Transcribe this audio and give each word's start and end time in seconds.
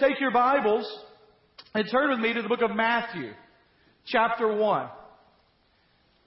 take 0.00 0.18
your 0.18 0.30
Bibles 0.30 0.90
and 1.74 1.86
turn 1.92 2.08
with 2.08 2.20
me 2.20 2.32
to 2.32 2.40
the 2.40 2.48
book 2.48 2.62
of 2.62 2.74
Matthew, 2.74 3.32
chapter 4.06 4.48
1. 4.56 4.88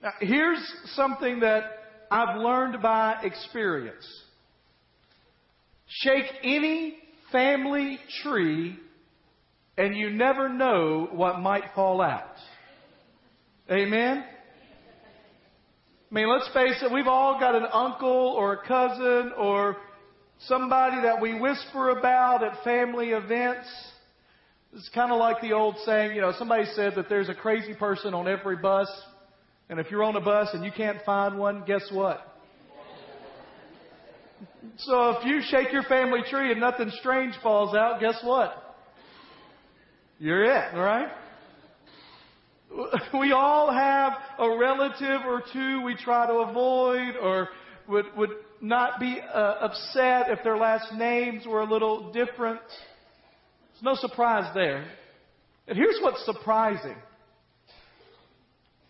Now, 0.03 0.11
here's 0.19 0.59
something 0.93 1.39
that 1.39 1.63
I've 2.11 2.37
learned 2.37 2.83
by 2.83 3.23
experience. 3.23 4.05
Shake 5.87 6.25
any 6.43 6.97
family 7.31 7.97
tree 8.21 8.77
and 9.75 9.97
you 9.97 10.11
never 10.11 10.49
know 10.49 11.09
what 11.11 11.39
might 11.39 11.63
fall 11.73 11.99
out. 11.99 12.35
Amen? 13.71 14.23
I 16.11 16.13
mean, 16.13 16.29
let's 16.29 16.47
face 16.53 16.79
it, 16.83 16.93
we've 16.93 17.07
all 17.07 17.39
got 17.39 17.55
an 17.55 17.65
uncle 17.73 18.35
or 18.37 18.53
a 18.53 18.67
cousin 18.67 19.31
or 19.35 19.77
somebody 20.39 21.01
that 21.01 21.21
we 21.21 21.39
whisper 21.39 21.89
about 21.89 22.43
at 22.43 22.63
family 22.63 23.09
events. 23.09 23.67
It's 24.73 24.89
kind 24.93 25.11
of 25.11 25.19
like 25.19 25.41
the 25.41 25.53
old 25.53 25.75
saying, 25.85 26.15
you 26.15 26.21
know, 26.21 26.33
somebody 26.37 26.65
said 26.75 26.93
that 26.95 27.07
there's 27.07 27.29
a 27.29 27.35
crazy 27.35 27.73
person 27.73 28.13
on 28.13 28.27
every 28.27 28.57
bus. 28.57 28.89
And 29.69 29.79
if 29.79 29.89
you're 29.91 30.03
on 30.03 30.15
a 30.15 30.21
bus 30.21 30.49
and 30.53 30.63
you 30.63 30.71
can't 30.75 30.97
find 31.05 31.37
one, 31.37 31.63
guess 31.65 31.87
what? 31.91 32.33
So 34.77 35.11
if 35.11 35.25
you 35.25 35.41
shake 35.49 35.71
your 35.71 35.83
family 35.83 36.21
tree 36.29 36.51
and 36.51 36.59
nothing 36.59 36.91
strange 36.99 37.35
falls 37.43 37.75
out, 37.75 37.99
guess 37.99 38.19
what? 38.23 38.75
You're 40.19 40.43
it, 40.45 40.75
right? 40.75 41.09
We 43.13 43.31
all 43.33 43.71
have 43.71 44.13
a 44.39 44.57
relative 44.57 45.21
or 45.27 45.43
two 45.53 45.83
we 45.83 45.95
try 45.95 46.25
to 46.25 46.33
avoid 46.33 47.15
or 47.21 47.49
would, 47.87 48.05
would 48.17 48.29
not 48.63 48.97
be 48.97 49.19
uh, 49.21 49.37
upset 49.37 50.29
if 50.29 50.41
their 50.43 50.55
last 50.55 50.93
names 50.93 51.45
were 51.45 51.59
a 51.59 51.69
little 51.69 52.13
different. 52.13 52.61
There's 53.73 53.83
no 53.83 53.95
surprise 53.95 54.49
there. 54.55 54.85
And 55.67 55.77
here's 55.77 55.99
what's 56.01 56.23
surprising 56.25 56.95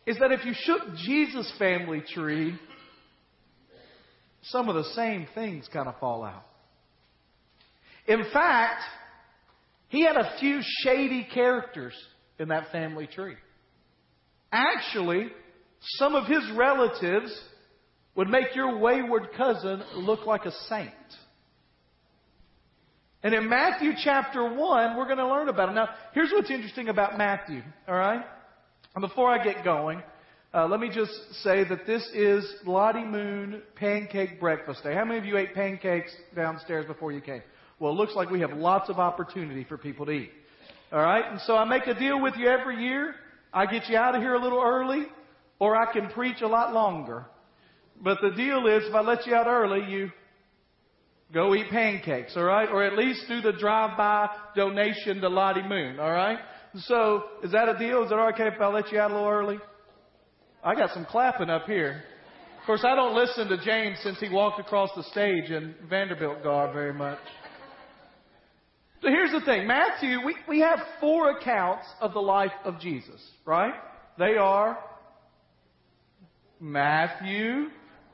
is 0.06 0.18
that 0.20 0.32
if 0.32 0.46
you 0.46 0.54
shook 0.54 0.82
Jesus' 0.98 1.52
family 1.58 2.04
tree, 2.14 2.56
some 4.44 4.70
of 4.70 4.76
the 4.76 4.84
same 4.94 5.28
things 5.34 5.68
kind 5.72 5.88
of 5.88 5.98
fall 6.00 6.24
out. 6.24 6.46
In 8.06 8.24
fact, 8.32 8.82
he 9.88 10.04
had 10.04 10.18
a 10.18 10.36
few 10.40 10.60
shady 10.84 11.28
characters 11.34 11.94
in 12.38 12.50
that 12.50 12.72
family 12.72 13.08
tree. 13.08 13.36
Actually, 14.52 15.30
some 15.98 16.14
of 16.14 16.28
his 16.28 16.44
relatives 16.56 17.34
would 18.16 18.30
make 18.30 18.56
your 18.56 18.78
wayward 18.78 19.30
cousin 19.36 19.84
look 19.96 20.26
like 20.26 20.46
a 20.46 20.52
saint. 20.70 20.92
And 23.24 23.34
in 23.34 23.48
Matthew 23.50 23.94
chapter 24.04 24.44
1, 24.44 24.98
we're 24.98 25.06
going 25.06 25.18
to 25.18 25.28
learn 25.28 25.48
about 25.48 25.70
it. 25.70 25.74
Now, 25.74 25.90
here's 26.14 26.32
what's 26.32 26.52
interesting 26.52 26.90
about 26.90 27.18
Matthew, 27.18 27.62
all 27.88 27.96
right? 27.96 28.24
And 28.96 29.02
before 29.02 29.30
I 29.30 29.42
get 29.42 29.64
going, 29.64 30.04
uh, 30.54 30.68
let 30.68 30.80
me 30.80 30.90
just 30.94 31.12
say 31.42 31.64
that 31.64 31.88
this 31.88 32.08
is 32.14 32.46
Lottie 32.66 33.06
Moon 33.06 33.64
Pancake 33.76 34.40
Breakfast 34.40 34.84
Day. 34.84 34.94
How 34.94 35.06
many 35.06 35.18
of 35.18 35.26
you 35.26 35.38
ate 35.38 35.56
pancakes 35.56 36.12
downstairs 36.36 36.86
before 36.86 37.12
you 37.12 37.22
came? 37.22 37.42
Well, 37.80 37.94
it 37.94 37.96
looks 37.96 38.14
like 38.14 38.30
we 38.30 38.42
have 38.42 38.52
lots 38.52 38.90
of 38.90 39.00
opportunity 39.00 39.64
for 39.64 39.78
people 39.78 40.06
to 40.06 40.12
eat. 40.12 40.32
All 40.92 41.02
right? 41.02 41.24
And 41.28 41.40
so 41.42 41.56
I 41.56 41.64
make 41.66 41.88
a 41.88 41.98
deal 41.98 42.22
with 42.22 42.36
you 42.38 42.48
every 42.50 42.84
year. 42.84 43.16
I 43.52 43.66
get 43.66 43.90
you 43.90 43.98
out 43.98 44.16
of 44.16 44.22
here 44.22 44.36
a 44.36 44.42
little 44.42 44.62
early, 44.62 45.06
or 45.60 45.76
I 45.76 45.92
can 45.92 46.10
preach 46.10 46.42
a 46.42 46.48
lot 46.48 46.74
longer. 46.74 47.26
But 48.02 48.20
the 48.22 48.32
deal 48.32 48.68
is, 48.68 48.84
if 48.88 48.94
I 48.94 49.02
let 49.02 49.26
you 49.26 49.34
out 49.34 49.48
early, 49.48 49.90
you 49.90 50.12
go 51.34 51.56
eat 51.56 51.70
pancakes, 51.70 52.34
all 52.36 52.44
right? 52.44 52.70
Or 52.70 52.84
at 52.84 52.98
least 52.98 53.26
do 53.28 53.42
the 53.42 53.54
drive-by 53.54 54.30
donation 54.56 55.22
to 55.22 55.30
Lottie 55.30 55.68
Moon, 55.68 56.00
all 56.00 56.12
right? 56.12 56.40
So, 56.76 57.24
is 57.44 57.52
that 57.52 57.70
a 57.70 57.78
deal? 57.78 58.04
Is 58.04 58.12
it 58.12 58.16
okay 58.16 58.48
if 58.48 58.60
I 58.60 58.68
let 58.68 58.92
you 58.92 59.00
out 59.00 59.12
a 59.12 59.14
little 59.14 59.30
early? 59.30 59.60
I 60.64 60.76
got 60.76 60.92
some 60.92 61.06
clapping 61.06 61.50
up 61.50 61.66
here. 61.66 62.04
Of 62.60 62.66
course, 62.66 62.84
I 62.86 62.96
don't 62.96 63.16
listen 63.16 63.48
to 63.50 63.58
James 63.64 63.98
since 64.02 64.20
he 64.20 64.30
walked 64.30 64.60
across 64.60 64.90
the 64.96 65.04
stage 65.04 65.50
in 65.50 65.76
Vanderbilt 65.90 66.44
garb 66.44 66.74
very 66.74 66.94
much. 66.94 67.20
So 69.02 69.10
here's 69.10 69.32
the 69.32 69.42
thing. 69.42 69.68
Matthew, 69.68 70.26
we, 70.26 70.36
we 70.48 70.62
have 70.62 70.80
four 71.02 71.38
accounts 71.38 71.86
of 72.00 72.14
the 72.14 72.22
life 72.22 72.54
of 72.64 72.80
Jesus, 72.80 73.22
right? 73.46 73.74
They 74.18 74.38
are 74.38 74.80
Matthew, 76.62 77.66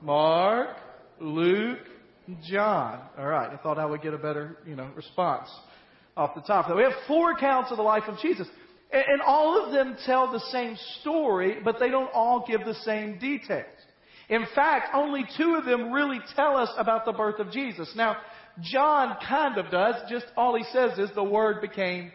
Mark, 0.01 0.69
Luke, 1.19 1.79
John. 2.49 3.01
All 3.17 3.27
right. 3.27 3.51
I 3.51 3.57
thought 3.57 3.77
I 3.77 3.85
would 3.85 4.01
get 4.01 4.13
a 4.13 4.17
better, 4.17 4.57
you 4.65 4.75
know, 4.75 4.89
response 4.95 5.49
off 6.15 6.35
the 6.35 6.41
top. 6.41 6.67
That 6.67 6.77
we 6.77 6.83
have 6.83 6.93
four 7.07 7.31
accounts 7.31 7.71
of 7.71 7.77
the 7.77 7.83
life 7.83 8.03
of 8.07 8.19
Jesus. 8.19 8.47
And, 8.91 9.21
all 9.21 9.63
of 9.63 9.71
them 9.71 9.97
tell 10.05 10.31
the 10.31 10.39
same 10.51 10.75
story, 11.01 11.57
but 11.63 11.79
they 11.79 11.89
don't 11.89 12.09
all 12.11 12.43
give 12.47 12.65
the 12.65 12.73
same 12.73 13.19
details. 13.19 13.67
In 14.29 14.45
fact, 14.55 14.89
only 14.95 15.25
two 15.37 15.55
of 15.55 15.65
them 15.65 15.91
really 15.91 16.19
tell 16.35 16.57
us 16.57 16.69
about 16.77 17.05
the 17.05 17.13
birth 17.13 17.39
of 17.39 17.51
Jesus. 17.51 17.91
Now, 17.95 18.17
John 18.61 19.15
kind 19.27 19.57
of 19.59 19.69
does. 19.69 19.95
Just 20.09 20.25
all 20.35 20.55
he 20.55 20.63
says 20.71 20.97
is 20.97 21.09
the 21.13 21.23
Word 21.23 21.61
became 21.61 22.11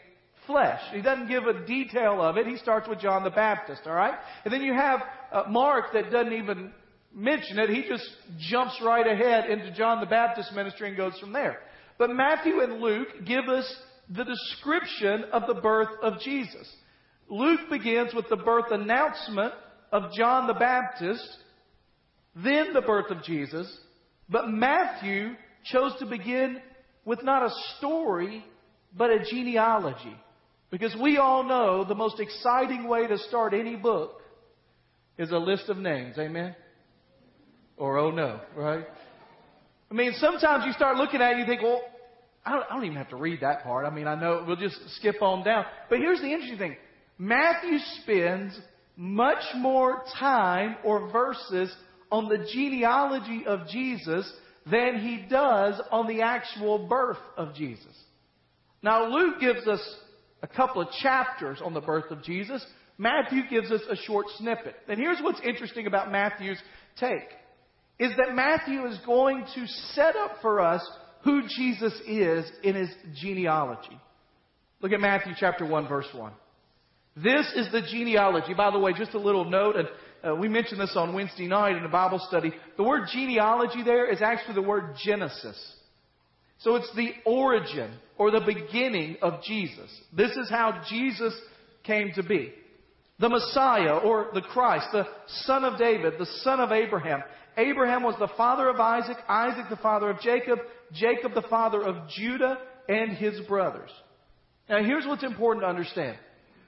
flesh. 0.47 0.81
He 0.93 1.01
doesn't 1.01 1.29
give 1.29 1.45
a 1.45 1.65
detail 1.65 2.21
of 2.21 2.37
it. 2.37 2.47
He 2.47 2.57
starts 2.57 2.89
with 2.89 2.99
John 2.99 3.23
the 3.23 3.31
Baptist, 3.31 3.83
all 3.87 3.95
right? 3.95 4.15
And 4.45 4.53
then 4.53 4.63
you 4.63 4.75
have 4.75 5.01
uh, 5.33 5.45
Mark 5.49 5.93
that 5.93 6.11
doesn't 6.11 6.33
even 6.33 6.73
mention 7.15 7.59
it. 7.59 7.71
He 7.71 7.89
just 7.89 8.09
jumps 8.39 8.81
right 8.85 9.07
ahead 9.07 9.49
into 9.49 9.73
John 9.75 10.01
the 10.01 10.07
Baptist 10.07 10.53
ministry 10.53 10.89
and 10.89 10.97
goes 10.97 11.19
from 11.19 11.33
there. 11.33 11.59
But 11.99 12.11
Matthew 12.11 12.61
and 12.61 12.81
Luke 12.81 13.09
give 13.25 13.49
us 13.49 13.73
the 14.11 14.25
description 14.25 15.25
of 15.33 15.47
the 15.47 15.61
birth 15.61 15.89
of 16.03 16.21
Jesus. 16.21 16.71
Luke 17.29 17.61
begins 17.71 18.13
with 18.15 18.29
the 18.29 18.37
birth 18.37 18.71
announcement 18.71 19.55
of 19.93 20.13
John 20.13 20.47
the 20.47 20.55
Baptist, 20.55 21.27
then 22.35 22.73
the 22.73 22.83
birth 22.83 23.11
of 23.11 23.23
Jesus, 23.23 23.73
but 24.29 24.49
Matthew 24.49 25.35
chose 25.65 25.93
to 26.01 26.07
begin 26.07 26.61
with 27.05 27.23
not 27.23 27.43
a 27.43 27.51
story, 27.79 28.45
but 28.97 29.11
a 29.11 29.25
genealogy. 29.31 30.17
Because 30.71 30.97
we 31.01 31.19
all 31.19 31.45
know 31.45 31.85
the 31.85 31.95
most 31.95 32.19
exciting 32.19 32.89
way 32.89 33.07
to 33.07 33.19
start 33.19 33.55
any 33.55 33.77
book 33.77 34.21
is 35.17 35.31
a 35.31 35.39
list 35.39 35.69
of 35.69 35.79
names. 35.79 36.19
Amen? 36.19 36.57
Or 37.77 37.99
oh 37.99 38.11
no, 38.11 38.41
right? 38.57 38.85
I 39.91 39.95
mean, 39.95 40.13
sometimes 40.17 40.65
you 40.67 40.73
start 40.73 40.97
looking 40.97 41.21
at 41.21 41.31
it 41.31 41.39
and 41.39 41.41
you 41.41 41.47
think, 41.47 41.63
well, 41.63 41.83
I 42.45 42.53
don't, 42.53 42.65
I 42.71 42.75
don't 42.75 42.85
even 42.85 42.97
have 42.97 43.11
to 43.11 43.17
read 43.17 43.41
that 43.41 43.63
part. 43.63 43.87
I 43.87 43.91
mean, 43.91 44.07
I 44.07 44.21
know 44.21 44.45
we'll 44.47 44.57
just 44.57 44.77
skip 44.97 45.23
on 45.23 45.45
down. 45.45 45.65
But 45.89 45.99
here's 45.99 46.21
the 46.21 46.31
interesting 46.31 46.59
thing. 46.59 46.77
Matthew 47.19 47.79
spends 48.03 48.59
much 48.97 49.43
more 49.57 50.03
time 50.19 50.77
or 50.85 51.11
verses 51.11 51.75
on 52.11 52.29
the 52.29 52.47
genealogy 52.53 53.45
of 53.47 53.67
Jesus 53.69 54.31
than 54.71 54.99
he 55.01 55.25
does 55.29 55.81
on 55.91 56.07
the 56.07 56.23
actual 56.23 56.87
birth 56.87 57.19
of 57.37 57.55
Jesus. 57.55 57.95
Now, 58.83 59.07
Luke 59.07 59.41
gives 59.41 59.67
us 59.67 59.81
a 60.43 60.47
couple 60.47 60.83
of 60.83 60.89
chapters 61.03 61.61
on 61.65 61.73
the 61.73 61.81
birth 61.81 62.11
of 62.11 62.23
Jesus. 62.23 62.65
Matthew 62.99 63.49
gives 63.49 63.71
us 63.71 63.81
a 63.89 63.97
short 63.97 64.27
snippet. 64.39 64.75
And 64.89 64.99
here's 64.99 65.21
what's 65.21 65.41
interesting 65.41 65.87
about 65.87 66.13
Matthew's 66.13 66.61
take 66.99 67.29
is 67.99 68.13
that 68.17 68.35
Matthew 68.35 68.87
is 68.87 68.99
going 69.07 69.45
to 69.55 69.67
set 69.95 70.17
up 70.17 70.37
for 70.43 70.61
us 70.61 70.87
who 71.23 71.43
Jesus 71.49 71.93
is 72.07 72.45
in 72.63 72.75
his 72.75 72.91
genealogy. 73.15 73.99
Look 74.81 74.93
at 74.93 75.01
Matthew 75.01 75.33
chapter 75.39 75.65
1 75.67 75.89
verse 75.89 76.09
1. 76.13 76.33
This 77.17 77.51
is 77.55 77.71
the 77.71 77.81
genealogy. 77.81 78.55
By 78.55 78.71
the 78.71 78.79
way, 78.79 78.93
just 78.93 79.15
a 79.15 79.19
little 79.19 79.49
note, 79.49 79.77
and 79.77 79.89
uh, 80.27 80.35
we 80.35 80.49
mentioned 80.49 80.81
this 80.81 80.95
on 80.97 81.15
Wednesday 81.15 81.47
night 81.47 81.77
in 81.77 81.83
the 81.83 81.89
Bible 81.89 82.19
study. 82.29 82.53
The 82.77 82.83
word 82.83 83.09
genealogy 83.13 83.83
there 83.85 84.11
is 84.11 84.21
actually 84.21 84.55
the 84.55 84.63
word 84.63 84.97
Genesis. 85.05 85.57
So 86.59 86.77
it's 86.77 86.91
the 86.97 87.11
origin 87.25 87.93
or 88.19 88.31
the 88.31 88.41
beginning 88.41 89.17
of 89.23 89.43
Jesus. 89.43 89.91
This 90.17 90.33
is 90.33 90.49
how 90.51 90.83
Jesus 90.89 91.35
came 91.85 92.13
to 92.15 92.23
be. 92.23 92.53
The 93.21 93.29
Messiah 93.29 93.99
or 93.99 94.31
the 94.35 94.41
Christ, 94.41 94.87
the 94.93 95.07
son 95.45 95.65
of 95.65 95.79
David, 95.79 96.15
the 96.19 96.27
son 96.43 96.59
of 96.59 96.73
Abraham. 96.73 97.23
Abraham 97.57 98.03
was 98.03 98.17
the 98.19 98.31
father 98.37 98.69
of 98.69 98.81
Isaac, 98.81 99.17
Isaac 99.29 99.67
the 99.71 99.77
father 99.77 100.11
of 100.11 100.21
Jacob, 100.21 100.59
Jacob 100.93 101.35
the 101.35 101.49
father 101.49 101.83
of 101.83 102.09
Judah 102.09 102.59
and 102.89 103.13
his 103.13 103.41
brothers. 103.47 103.91
Now 104.69 104.83
here's 104.83 105.07
what's 105.07 105.23
important 105.23 105.65
to 105.65 105.69
understand. 105.69 106.19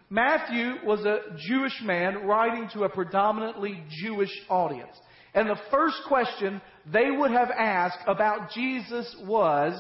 Matthew 0.09 0.75
was 0.85 1.05
a 1.05 1.37
Jewish 1.49 1.81
man 1.83 2.27
writing 2.27 2.69
to 2.75 2.85
a 2.85 2.89
predominantly 2.89 3.83
Jewish 4.03 4.31
audience. 4.49 4.97
And 5.35 5.49
the 5.49 5.61
first 5.71 5.97
question 6.07 6.63
they 6.91 7.11
would 7.11 7.33
have 7.33 7.51
asked 7.51 7.99
about 8.07 8.53
Jesus 8.53 9.17
was, 9.25 9.75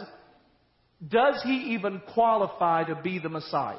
does 1.07 1.41
he 1.45 1.75
even 1.75 2.03
qualify 2.13 2.85
to 2.85 3.01
be 3.01 3.19
the 3.19 3.29
Messiah? 3.29 3.79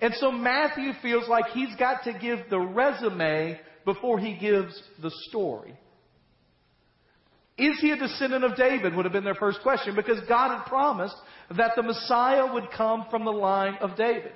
And 0.00 0.14
so 0.14 0.30
Matthew 0.30 0.92
feels 1.02 1.28
like 1.28 1.46
he's 1.48 1.74
got 1.76 2.04
to 2.04 2.12
give 2.12 2.38
the 2.48 2.60
resume 2.60 3.58
before 3.84 4.18
he 4.18 4.38
gives 4.38 4.80
the 5.02 5.10
story. 5.28 5.76
Is 7.58 7.80
he 7.80 7.90
a 7.90 7.96
descendant 7.96 8.44
of 8.44 8.56
David? 8.56 8.94
Would 8.94 9.04
have 9.04 9.12
been 9.12 9.24
their 9.24 9.34
first 9.34 9.60
question 9.62 9.96
because 9.96 10.20
God 10.28 10.56
had 10.56 10.66
promised 10.66 11.16
that 11.56 11.72
the 11.74 11.82
Messiah 11.82 12.52
would 12.52 12.70
come 12.76 13.06
from 13.10 13.24
the 13.24 13.32
line 13.32 13.74
of 13.80 13.96
David. 13.96 14.32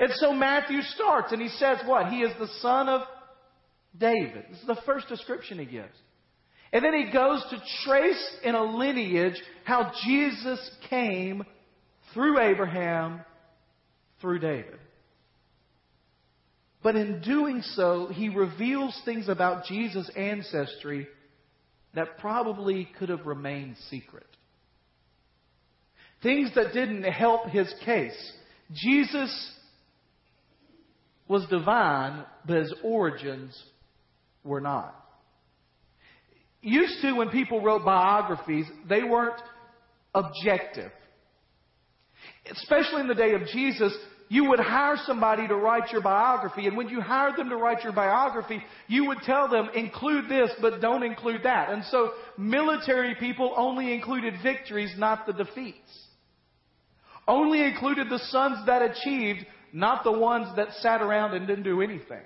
And 0.00 0.10
so 0.14 0.32
Matthew 0.32 0.82
starts 0.82 1.30
and 1.30 1.40
he 1.40 1.48
says 1.48 1.78
what? 1.86 2.08
He 2.08 2.22
is 2.22 2.32
the 2.38 2.48
son 2.60 2.88
of 2.88 3.02
David. 3.96 4.44
This 4.50 4.60
is 4.60 4.66
the 4.66 4.80
first 4.84 5.08
description 5.08 5.58
he 5.58 5.66
gives. 5.66 5.94
And 6.72 6.84
then 6.84 6.94
he 6.94 7.12
goes 7.12 7.44
to 7.50 7.62
trace 7.84 8.36
in 8.42 8.54
a 8.54 8.62
lineage 8.62 9.40
how 9.64 9.92
Jesus 10.04 10.70
came 10.88 11.44
through 12.12 12.40
Abraham, 12.40 13.20
through 14.20 14.40
David. 14.40 14.78
But 16.82 16.96
in 16.96 17.20
doing 17.20 17.62
so, 17.62 18.08
he 18.08 18.30
reveals 18.30 19.00
things 19.04 19.28
about 19.28 19.66
Jesus' 19.66 20.10
ancestry 20.16 21.06
that 21.94 22.18
probably 22.18 22.88
could 22.98 23.08
have 23.08 23.26
remained 23.26 23.76
secret. 23.90 24.26
Things 26.22 26.50
that 26.54 26.72
didn't 26.72 27.04
help 27.04 27.46
his 27.48 27.72
case. 27.84 28.32
Jesus 28.72 29.52
was 31.26 31.46
divine, 31.48 32.24
but 32.46 32.56
his 32.58 32.74
origins 32.82 33.60
were 34.44 34.60
not. 34.60 34.94
Used 36.62 37.00
to, 37.02 37.14
when 37.14 37.30
people 37.30 37.62
wrote 37.62 37.84
biographies, 37.84 38.66
they 38.88 39.02
weren't 39.02 39.40
objective. 40.14 40.92
Especially 42.50 43.00
in 43.00 43.08
the 43.08 43.14
day 43.14 43.32
of 43.32 43.46
Jesus, 43.46 43.96
you 44.30 44.44
would 44.44 44.60
hire 44.60 44.96
somebody 45.06 45.48
to 45.48 45.56
write 45.56 45.90
your 45.90 46.02
biography, 46.02 46.68
and 46.68 46.76
when 46.76 46.88
you 46.88 47.00
hired 47.00 47.36
them 47.36 47.48
to 47.48 47.56
write 47.56 47.82
your 47.82 47.92
biography, 47.92 48.62
you 48.86 49.08
would 49.08 49.18
tell 49.22 49.48
them, 49.48 49.68
include 49.74 50.28
this, 50.28 50.52
but 50.62 50.80
don't 50.80 51.02
include 51.02 51.42
that. 51.42 51.70
And 51.70 51.84
so, 51.86 52.12
military 52.38 53.16
people 53.16 53.52
only 53.56 53.92
included 53.92 54.34
victories, 54.40 54.94
not 54.96 55.26
the 55.26 55.32
defeats. 55.32 56.06
Only 57.26 57.64
included 57.64 58.08
the 58.08 58.20
sons 58.30 58.64
that 58.66 58.82
achieved, 58.82 59.44
not 59.72 60.04
the 60.04 60.12
ones 60.12 60.54
that 60.54 60.74
sat 60.74 61.02
around 61.02 61.34
and 61.34 61.48
didn't 61.48 61.64
do 61.64 61.82
anything. 61.82 62.22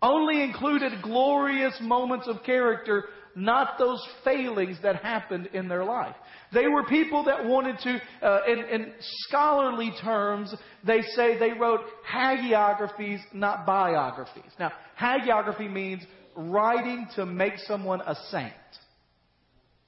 Only 0.00 0.42
included 0.42 1.02
glorious 1.02 1.76
moments 1.80 2.28
of 2.28 2.44
character, 2.44 3.04
not 3.34 3.78
those 3.78 4.00
failings 4.24 4.78
that 4.82 4.96
happened 4.96 5.48
in 5.52 5.68
their 5.68 5.84
life. 5.84 6.14
They 6.52 6.68
were 6.68 6.84
people 6.84 7.24
that 7.24 7.44
wanted 7.44 7.78
to, 7.80 8.00
uh, 8.26 8.40
in, 8.46 8.58
in 8.58 8.92
scholarly 9.26 9.92
terms, 10.02 10.54
they 10.86 11.02
say 11.16 11.38
they 11.38 11.52
wrote 11.52 11.80
hagiographies, 12.10 13.18
not 13.32 13.66
biographies. 13.66 14.52
Now, 14.58 14.72
hagiography 15.00 15.70
means 15.70 16.02
writing 16.36 17.06
to 17.16 17.26
make 17.26 17.54
someone 17.66 18.00
a 18.02 18.14
saint. 18.30 18.52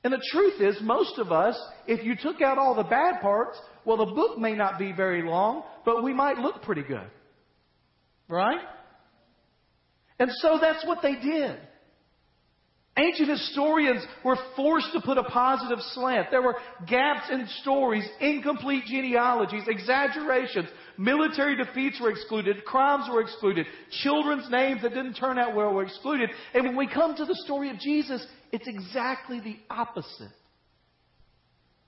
And 0.02 0.12
the 0.12 0.22
truth 0.32 0.60
is, 0.60 0.80
most 0.82 1.18
of 1.18 1.30
us, 1.30 1.60
if 1.86 2.04
you 2.04 2.16
took 2.20 2.40
out 2.40 2.58
all 2.58 2.74
the 2.74 2.82
bad 2.82 3.20
parts, 3.20 3.58
well, 3.84 3.98
the 3.98 4.12
book 4.12 4.38
may 4.38 4.54
not 4.54 4.78
be 4.78 4.92
very 4.92 5.22
long, 5.22 5.62
but 5.84 6.02
we 6.02 6.12
might 6.12 6.38
look 6.38 6.62
pretty 6.62 6.82
good. 6.82 7.06
Right? 8.28 8.60
And 10.20 10.30
so 10.30 10.58
that's 10.60 10.86
what 10.86 10.98
they 11.02 11.14
did. 11.14 11.58
Ancient 12.96 13.30
historians 13.30 14.04
were 14.22 14.36
forced 14.54 14.92
to 14.92 15.00
put 15.00 15.16
a 15.16 15.22
positive 15.22 15.78
slant. 15.94 16.28
There 16.30 16.42
were 16.42 16.56
gaps 16.86 17.30
in 17.30 17.46
stories, 17.62 18.06
incomplete 18.20 18.84
genealogies, 18.84 19.62
exaggerations. 19.66 20.68
Military 20.98 21.56
defeats 21.56 21.98
were 21.98 22.10
excluded. 22.10 22.64
Crimes 22.66 23.08
were 23.10 23.22
excluded. 23.22 23.66
Children's 24.02 24.50
names 24.50 24.82
that 24.82 24.90
didn't 24.90 25.14
turn 25.14 25.38
out 25.38 25.56
well 25.56 25.72
were 25.72 25.84
excluded. 25.84 26.28
And 26.52 26.66
when 26.66 26.76
we 26.76 26.86
come 26.86 27.16
to 27.16 27.24
the 27.24 27.40
story 27.44 27.70
of 27.70 27.78
Jesus, 27.78 28.24
it's 28.52 28.68
exactly 28.68 29.40
the 29.40 29.56
opposite. 29.70 30.32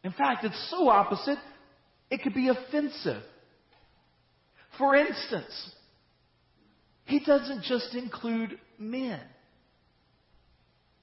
In 0.05 0.13
fact, 0.13 0.45
it's 0.45 0.71
so 0.71 0.89
opposite, 0.89 1.39
it 2.11 2.23
could 2.23 2.35
be 2.35 2.49
offensive. 2.49 3.23
For 4.79 4.97
instance, 4.97 5.75
he 7.05 7.21
doesn't 7.21 7.63
just 7.65 7.95
include 7.95 8.59
men. 8.79 9.21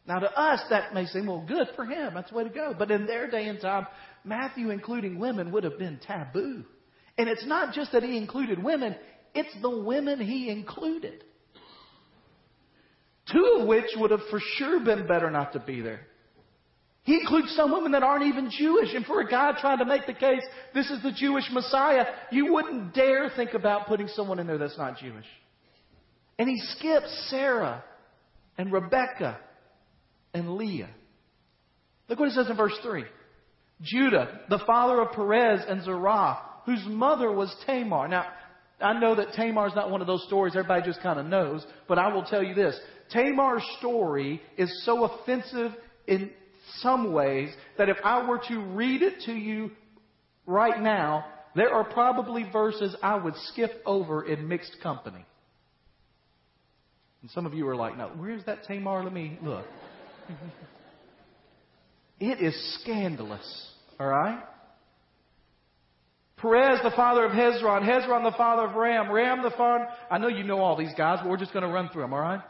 Now, 0.08 0.20
to 0.20 0.32
us, 0.32 0.60
that 0.72 0.94
may 0.94 1.06
seem, 1.06 1.28
well, 1.28 1.46
good 1.48 1.68
for 1.76 1.86
him. 1.86 2.14
That's 2.16 2.32
the 2.32 2.36
way 2.38 2.44
to 2.44 2.50
go. 2.50 2.74
But 2.78 2.90
in 2.90 3.06
their 3.06 3.30
day 3.30 3.48
and 3.48 3.62
time, 3.62 3.86
Matthew 4.24 4.72
including 4.72 5.20
women 5.20 5.52
would 5.52 5.64
have 5.64 5.78
been 5.78 6.00
taboo. 6.06 6.64
And 7.18 7.30
it's 7.30 7.46
not 7.46 7.74
just 7.74 7.92
that 7.92 8.02
he 8.02 8.18
included 8.18 8.64
women, 8.64 8.96
it's 9.36 9.54
the 9.62 9.70
women 9.70 10.20
he 10.20 10.50
included. 10.50 11.24
Two 13.32 13.60
of 13.60 13.68
which 13.68 13.86
would 13.98 14.10
have 14.10 14.22
for 14.32 14.40
sure 14.58 14.80
been 14.84 15.06
better 15.06 15.30
not 15.30 15.54
to 15.54 15.60
be 15.60 15.82
there. 15.82 16.08
He 17.04 17.16
includes 17.20 17.54
some 17.56 17.72
women 17.72 17.92
that 17.92 18.04
aren't 18.04 18.26
even 18.26 18.50
Jewish. 18.50 18.94
And 18.94 19.06
for 19.06 19.22
a 19.22 19.28
guy 19.28 19.52
trying 19.60 19.80
to 19.80 19.86
make 19.86 20.06
the 20.08 20.14
case, 20.14 20.42
this 20.74 20.90
is 20.90 21.02
the 21.04 21.12
Jewish 21.12 21.46
Messiah, 21.52 22.06
you 22.32 22.54
wouldn't 22.54 22.94
dare 22.94 23.30
think 23.36 23.54
about 23.54 23.88
putting 23.88 24.08
someone 24.08 24.40
in 24.40 24.48
there 24.48 24.58
that's 24.58 24.78
not 24.78 24.98
Jewish. 24.98 25.26
And 26.40 26.50
he 26.50 26.58
skips 26.78 27.28
Sarah 27.30 27.84
and 28.58 28.72
Rebecca 28.72 29.38
and 30.34 30.56
Leah. 30.56 30.90
Look 32.08 32.18
what 32.18 32.30
it 32.30 32.34
says 32.34 32.50
in 32.50 32.56
verse 32.56 32.78
3. 32.82 33.04
Judah, 33.82 34.40
the 34.50 34.60
father 34.66 35.02
of 35.02 35.12
Perez 35.12 35.62
and 35.68 35.84
Zerah, 35.84 36.40
whose 36.66 36.84
mother 36.88 37.32
was 37.32 37.54
Tamar. 37.66 38.08
Now, 38.08 38.26
I 38.82 38.98
know 39.00 39.16
that 39.16 39.34
Tamar 39.34 39.68
is 39.68 39.76
not 39.76 39.92
one 39.92 40.02
of 40.02 40.08
those 40.08 40.24
stories 40.28 40.56
everybody 40.56 40.84
just 40.86 41.02
kind 41.02 41.20
of 41.20 41.26
knows, 41.26 41.66
but 41.88 42.00
I 42.00 42.14
will 42.14 42.24
tell 42.24 42.42
you 42.42 42.56
this. 42.56 42.80
Tamar's 43.12 43.64
story 43.78 44.42
is 44.58 44.84
so 44.86 45.04
offensive 45.04 45.72
in 46.08 46.32
some 46.78 47.12
ways 47.12 47.50
that 47.78 47.90
if 47.90 47.98
I 48.04 48.28
were 48.28 48.40
to 48.48 48.60
read 48.60 49.02
it 49.02 49.22
to 49.26 49.34
you 49.34 49.72
right 50.46 50.80
now, 50.82 51.26
there 51.56 51.74
are 51.74 51.84
probably 51.84 52.46
verses 52.52 52.96
I 53.02 53.18
would 53.18 53.36
skip 53.48 53.82
over 53.86 54.24
in 54.26 54.48
mixed 54.48 54.78
company. 54.82 55.26
And 57.22 57.32
some 57.32 57.46
of 57.46 57.54
you 57.54 57.68
are 57.68 57.76
like, 57.76 57.98
no, 57.98 58.12
where's 58.16 58.44
that 58.46 58.64
Tamar? 58.64 59.04
Let 59.04 59.14
me 59.14 59.38
look. 59.42 59.66
it 62.20 62.42
is 62.42 62.80
scandalous. 62.82 63.72
All 64.00 64.08
right? 64.08 64.42
Perez, 66.38 66.80
the 66.84 66.92
father 66.92 67.26
of 67.26 67.32
Hezron. 67.32 67.84
Hezron, 67.84 68.24
the 68.24 68.38
father 68.38 68.68
of 68.68 68.76
Ram. 68.76 69.12
Ram, 69.12 69.44
the 69.44 69.52
father. 69.52 69.88
I 70.10 70.18
know 70.18 70.30
you 70.30 70.44
know 70.44 70.60
all 70.60 70.78
these 70.78 70.94
guys, 70.98 71.20
but 71.22 71.30
we're 71.30 71.38
just 71.38 71.52
going 71.52 71.66
to 71.66 71.70
run 71.70 71.90
through 71.90 72.04
them, 72.04 72.14
all 72.14 72.22
right? 72.22 72.42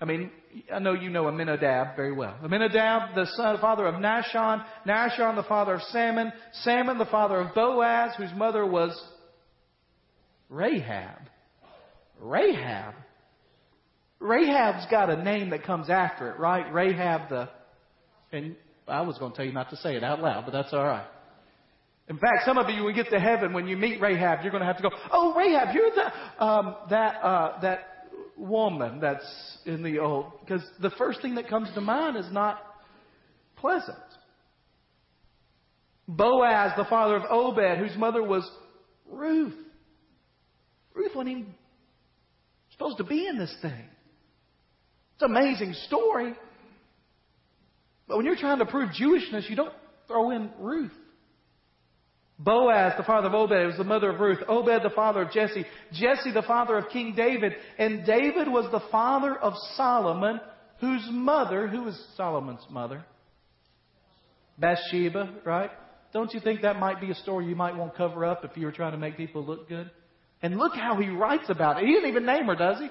I 0.00 0.04
mean, 0.04 0.30
I 0.72 0.78
know 0.78 0.92
you 0.92 1.08
know 1.08 1.28
Amminadab 1.28 1.96
very 1.96 2.12
well. 2.12 2.36
Amminadab, 2.42 3.14
the 3.14 3.26
son, 3.36 3.58
father 3.60 3.86
of 3.86 3.94
Nahshon. 3.94 4.64
Nahshon, 4.86 5.36
the 5.36 5.44
father 5.48 5.74
of 5.74 5.82
Salmon. 5.82 6.32
Salmon, 6.64 6.98
the 6.98 7.06
father 7.06 7.38
of 7.38 7.54
Boaz, 7.54 8.14
whose 8.18 8.32
mother 8.34 8.66
was 8.66 9.00
Rahab. 10.50 11.20
Rahab. 12.20 12.94
Rahab's 14.18 14.86
got 14.90 15.10
a 15.10 15.22
name 15.22 15.50
that 15.50 15.64
comes 15.64 15.90
after 15.90 16.30
it, 16.30 16.38
right? 16.38 16.72
Rahab 16.72 17.28
the, 17.28 17.48
and 18.32 18.56
I 18.88 19.02
was 19.02 19.18
going 19.18 19.32
to 19.32 19.36
tell 19.36 19.46
you 19.46 19.52
not 19.52 19.70
to 19.70 19.76
say 19.76 19.96
it 19.96 20.02
out 20.02 20.20
loud, 20.20 20.44
but 20.44 20.52
that's 20.52 20.72
all 20.72 20.84
right. 20.84 21.06
In 22.08 22.18
fact, 22.18 22.44
some 22.44 22.56
of 22.56 22.68
you, 22.70 22.84
when 22.84 22.94
you 22.94 23.02
get 23.02 23.10
to 23.10 23.18
heaven, 23.18 23.52
when 23.52 23.66
you 23.66 23.76
meet 23.76 24.00
Rahab, 24.00 24.40
you're 24.42 24.52
going 24.52 24.60
to 24.60 24.66
have 24.66 24.76
to 24.76 24.82
go, 24.82 24.90
"Oh, 25.10 25.34
Rahab, 25.34 25.74
you're 25.74 25.90
the 25.90 26.44
um, 26.44 26.76
that 26.88 27.16
uh, 27.16 27.60
that 27.62 28.08
woman 28.36 29.00
that's 29.00 29.58
in 29.66 29.82
the 29.82 29.98
old." 29.98 30.26
Because 30.40 30.62
the 30.80 30.90
first 30.90 31.20
thing 31.20 31.34
that 31.34 31.48
comes 31.48 31.68
to 31.74 31.80
mind 31.80 32.16
is 32.16 32.30
not 32.30 32.62
pleasant. 33.56 33.98
Boaz, 36.06 36.72
the 36.76 36.84
father 36.84 37.16
of 37.16 37.24
Obed, 37.28 37.78
whose 37.78 37.96
mother 37.98 38.22
was 38.22 38.48
Ruth. 39.10 39.54
Ruth 40.94 41.14
wasn't 41.14 41.36
even 41.36 41.54
supposed 42.70 42.98
to 42.98 43.04
be 43.04 43.26
in 43.26 43.36
this 43.36 43.54
thing. 43.60 43.84
It's 45.16 45.22
an 45.22 45.30
amazing 45.30 45.72
story. 45.86 46.34
But 48.06 48.18
when 48.18 48.26
you're 48.26 48.36
trying 48.36 48.58
to 48.58 48.66
prove 48.66 48.90
Jewishness, 48.90 49.48
you 49.48 49.56
don't 49.56 49.72
throw 50.06 50.30
in 50.30 50.50
Ruth. 50.58 50.92
Boaz, 52.38 52.92
the 52.98 53.04
father 53.04 53.28
of 53.28 53.34
Obed, 53.34 53.66
was 53.66 53.78
the 53.78 53.84
mother 53.84 54.10
of 54.10 54.20
Ruth. 54.20 54.40
Obed, 54.46 54.84
the 54.84 54.94
father 54.94 55.22
of 55.22 55.32
Jesse. 55.32 55.64
Jesse, 55.92 56.32
the 56.32 56.42
father 56.42 56.76
of 56.76 56.90
King 56.90 57.14
David. 57.16 57.54
And 57.78 58.04
David 58.04 58.46
was 58.46 58.70
the 58.70 58.82
father 58.92 59.34
of 59.34 59.54
Solomon, 59.74 60.38
whose 60.80 61.08
mother, 61.10 61.66
who 61.66 61.84
was 61.84 61.98
Solomon's 62.14 62.64
mother? 62.68 63.02
Bathsheba, 64.58 65.30
right? 65.46 65.70
Don't 66.12 66.34
you 66.34 66.40
think 66.40 66.60
that 66.60 66.78
might 66.78 67.00
be 67.00 67.10
a 67.10 67.14
story 67.14 67.46
you 67.46 67.56
might 67.56 67.74
want 67.74 67.92
to 67.92 67.96
cover 67.96 68.26
up 68.26 68.44
if 68.44 68.54
you 68.56 68.66
were 68.66 68.72
trying 68.72 68.92
to 68.92 68.98
make 68.98 69.16
people 69.16 69.42
look 69.42 69.66
good? 69.66 69.90
And 70.42 70.58
look 70.58 70.74
how 70.74 70.96
he 71.00 71.08
writes 71.08 71.48
about 71.48 71.78
it. 71.78 71.86
He 71.86 71.92
didn't 71.92 72.10
even 72.10 72.26
name 72.26 72.46
her, 72.46 72.54
does 72.54 72.78
he? 72.78 72.90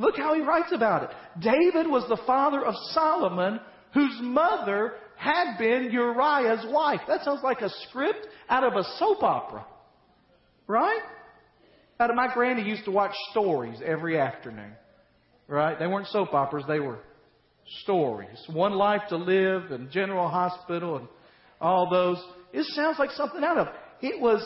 Look 0.00 0.16
how 0.16 0.34
he 0.34 0.40
writes 0.40 0.72
about 0.72 1.02
it. 1.02 1.10
David 1.40 1.86
was 1.86 2.08
the 2.08 2.20
father 2.26 2.64
of 2.64 2.74
Solomon, 2.92 3.60
whose 3.92 4.18
mother 4.22 4.94
had 5.16 5.58
been 5.58 5.90
Uriah's 5.92 6.64
wife. 6.70 7.02
That 7.06 7.22
sounds 7.22 7.42
like 7.44 7.60
a 7.60 7.68
script 7.88 8.26
out 8.48 8.64
of 8.64 8.72
a 8.72 8.82
soap 8.98 9.22
opera. 9.22 9.66
Right? 10.66 11.02
Out 12.00 12.08
of 12.08 12.16
my 12.16 12.32
granny 12.32 12.62
used 12.62 12.86
to 12.86 12.90
watch 12.90 13.12
stories 13.30 13.78
every 13.84 14.18
afternoon. 14.18 14.72
Right? 15.46 15.78
They 15.78 15.86
weren't 15.86 16.06
soap 16.06 16.32
operas, 16.32 16.64
they 16.66 16.80
were 16.80 17.00
stories. 17.82 18.38
One 18.50 18.72
Life 18.72 19.02
to 19.10 19.16
Live 19.16 19.70
and 19.70 19.90
General 19.90 20.28
Hospital 20.28 20.96
and 20.96 21.08
all 21.60 21.90
those. 21.90 22.16
it 22.54 22.64
sounds 22.74 22.98
like 22.98 23.10
something 23.10 23.44
out 23.44 23.58
of. 23.58 23.68
It 24.00 24.18
was, 24.18 24.40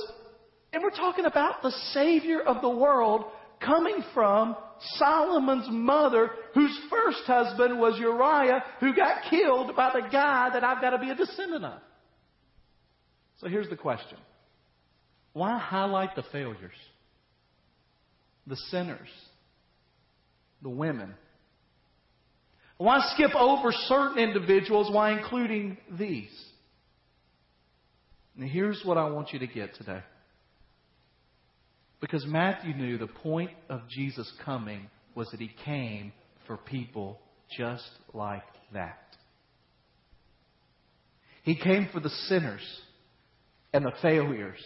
and 0.73 0.83
we're 0.83 0.91
talking 0.91 1.27
about 1.27 1.63
the 1.63 1.71
Savior 1.93 2.41
of 2.41 2.61
the 2.61 2.71
world 2.71 3.27
coming 3.61 4.03
from 4.13 4.57
Solomon's 4.97 5.69
mother, 5.71 6.31
whose 6.55 6.79
first 6.91 7.23
husband 7.27 7.79
was 7.79 7.99
Uriah, 7.99 8.65
who 8.81 8.95
got 8.95 9.31
killed 9.31 9.75
by 9.77 9.93
the 9.93 10.09
guy 10.11 10.51
that 10.53 10.65
I've 10.65 10.81
got 10.81 10.91
to 10.91 10.99
be 10.99 11.11
a 11.11 11.15
descendant 11.15 11.65
of. 11.65 11.81
So 13.41 13.49
here's 13.49 13.69
the 13.69 13.77
question 13.77 14.19
Why 15.33 15.59
highlight 15.59 16.17
the 16.17 16.25
failures, 16.33 16.77
the 18.47 18.57
sinners, 18.71 19.09
the 20.63 20.71
women? 20.71 21.15
Why 22.77 22.99
skip 23.15 23.35
over 23.37 23.71
certain 23.71 24.19
individuals 24.19 24.93
Why 24.93 25.13
including 25.17 25.79
these? 25.91 26.33
And 28.37 28.49
here's 28.49 28.83
what 28.85 28.99
I 28.99 29.09
want 29.11 29.33
you 29.33 29.39
to 29.39 29.47
get 29.47 29.75
today. 29.77 30.01
Because 32.05 32.27
Matthew 32.27 32.75
knew 32.75 32.99
the 32.99 33.07
point 33.07 33.53
of 33.71 33.89
Jesus 33.89 34.31
coming 34.45 34.91
was 35.15 35.27
that 35.31 35.41
he 35.41 35.51
came 35.65 36.13
for 36.47 36.59
people 36.59 37.19
just 37.57 37.89
like 38.13 38.43
that. 38.75 39.17
He 41.45 41.57
came 41.57 41.89
for 41.91 42.01
the 42.01 42.11
sinners 42.11 42.61
and 43.73 43.87
the 43.87 43.93
failures. 44.03 44.63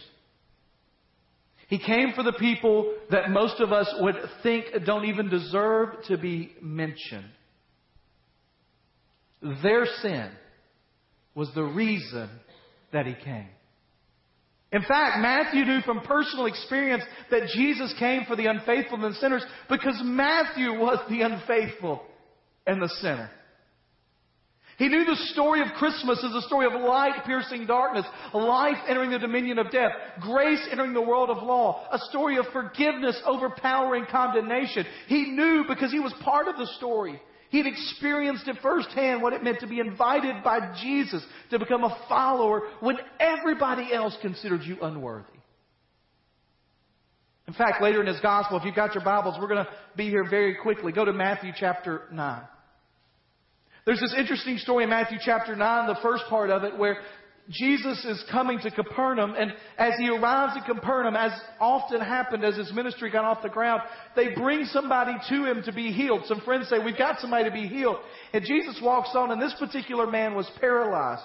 He 1.69 1.79
came 1.79 2.13
for 2.13 2.25
the 2.25 2.33
people 2.33 2.93
that 3.13 3.31
most 3.31 3.61
of 3.61 3.71
us 3.73 3.89
would 4.01 4.17
think 4.43 4.65
don't 4.85 5.05
even 5.05 5.29
deserve 5.29 5.91
to 6.09 6.19
be 6.19 6.57
mentioned. 6.61 7.31
Their 9.63 9.87
sin 10.03 10.33
was 11.37 11.55
the 11.55 11.63
reason 11.63 12.31
that 12.93 13.07
he 13.07 13.15
came. 13.15 13.51
In 14.71 14.83
fact, 14.83 15.21
Matthew 15.21 15.65
knew 15.65 15.81
from 15.81 16.01
personal 16.01 16.47
experience 16.47 17.03
that 17.31 17.49
Jesus 17.55 17.95
came 17.99 18.25
for 18.27 18.37
the 18.37 18.47
unfaithful 18.47 19.03
and 19.03 19.15
the 19.15 19.19
sinners 19.19 19.45
because 19.69 19.99
Matthew 20.05 20.79
was 20.79 20.99
the 21.09 21.23
unfaithful 21.23 22.03
and 22.67 22.83
the 22.83 22.89
sinner. 23.01 23.31
He 24.77 24.89
knew 24.89 25.05
the 25.05 25.17
story 25.33 25.61
of 25.61 25.75
Christmas 25.77 26.19
is 26.19 26.35
a 26.35 26.47
story 26.47 26.67
of 26.67 26.81
light 26.81 27.25
piercing 27.27 27.67
darkness, 27.67 28.05
life 28.33 28.77
entering 28.87 29.11
the 29.11 29.19
dominion 29.19 29.59
of 29.59 29.73
death, 29.73 29.91
grace 30.21 30.65
entering 30.71 30.93
the 30.93 31.03
world 31.03 31.31
of 31.31 31.43
law, 31.43 31.89
a 31.91 31.99
story 32.11 32.37
of 32.37 32.47
forgiveness 32.53 33.21
overpowering 33.27 34.07
condemnation. 34.09 34.85
He 35.09 35.33
knew 35.33 35.65
because 35.67 35.91
he 35.91 35.99
was 35.99 36.15
part 36.23 36.47
of 36.47 36.57
the 36.57 36.69
story. 36.77 37.21
He 37.51 37.59
had 37.59 37.67
experienced 37.67 38.47
it 38.47 38.57
firsthand 38.63 39.23
what 39.23 39.33
it 39.33 39.43
meant 39.43 39.61
to 39.61 39.67
be 39.67 39.81
invited 39.81 40.45
by 40.45 40.77
Jesus 40.83 41.25
to 41.51 41.59
become 41.59 41.85
a 41.85 41.99
follower 42.09 42.63
when 42.81 42.97
everybody 43.19 43.93
else 43.93 44.17
considered 44.21 44.63
you 44.63 44.77
unworthy. 44.83 45.27
In 47.47 47.55
fact, 47.55 47.83
later 47.83 48.03
in 48.03 48.07
his 48.07 48.21
gospel, 48.21 48.59
if 48.59 48.65
you've 48.65 48.75
got 48.75 48.95
your 48.95 49.03
Bibles, 49.03 49.37
we're 49.41 49.49
going 49.49 49.65
to 49.65 49.71
be 49.97 50.11
here 50.11 50.29
very 50.29 50.55
quickly. 50.55 50.93
Go 50.93 51.07
to 51.07 51.15
Matthew 51.15 51.53
chapter 51.59 52.03
9. 52.13 52.43
There's 53.87 54.01
this 54.01 54.15
interesting 54.19 54.59
story 54.59 54.85
in 54.85 54.91
Matthew 54.91 55.17
chapter 55.25 55.57
9, 55.57 55.87
the 55.87 55.99
first 56.03 56.25
part 56.29 56.51
of 56.51 56.65
it, 56.65 56.77
where 56.77 56.99
Jesus 57.51 58.05
is 58.05 58.23
coming 58.31 58.59
to 58.61 58.71
Capernaum, 58.71 59.35
and 59.39 59.53
as 59.79 59.95
he 59.99 60.09
arrives 60.11 60.53
at 60.57 60.67
Capernaum, 60.67 61.17
as 61.17 61.33
often 61.59 62.01
happened 62.01 62.45
as 62.45 62.57
his 62.57 62.71
ministry 62.75 63.11
got 63.11 63.25
off 63.25 63.43
the 63.43 63.49
ground, 63.49 63.81
they 64.15 64.35
bring 64.35 64.65
somebody 64.67 65.15
to 65.31 65.45
him 65.47 65.63
to 65.65 65.73
be 65.73 65.91
healed. 65.91 66.23
Some 66.27 66.43
friends 66.43 66.69
say, 66.69 66.77
We've 66.79 66.99
got 66.99 67.21
somebody 67.21 67.45
to 67.45 67.51
be 67.51 67.67
healed. 67.67 67.97
And 68.35 68.45
Jesus 68.45 68.79
walks 68.83 69.11
on, 69.15 69.31
and 69.31 69.41
this 69.41 69.55
particular 69.59 70.07
man 70.07 70.35
was 70.35 70.51
paralyzed. 70.61 71.23